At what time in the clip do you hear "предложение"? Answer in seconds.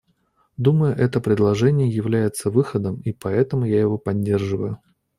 1.21-1.87